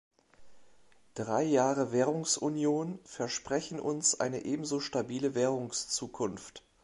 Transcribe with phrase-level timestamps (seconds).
[1.13, 6.63] Drei Jahre Währungsunion versprechen uns eine ebenso stabile Währungszukunft.